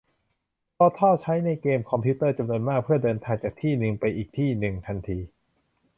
[0.77, 5.19] พอร์ทัลใช้ในเกมคอมพิวเตอร์จำนวนมากเพื่อเดินทางจากที่หนึ่งไปอีกที่หนึ่งทันที